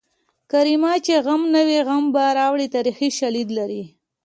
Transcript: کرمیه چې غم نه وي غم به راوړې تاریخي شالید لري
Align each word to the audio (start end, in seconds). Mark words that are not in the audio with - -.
کرمیه 0.51 0.95
چې 1.05 1.13
غم 1.25 1.41
نه 1.53 1.61
وي 1.67 1.79
غم 1.87 2.05
به 2.13 2.23
راوړې 2.37 2.67
تاریخي 2.75 3.09
شالید 3.19 3.49
لري 3.57 3.83